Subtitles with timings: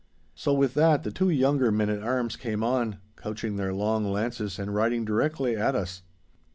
[0.33, 4.57] So with that the two younger men at arms came on, couching their long lances
[4.57, 6.01] and riding directly at us.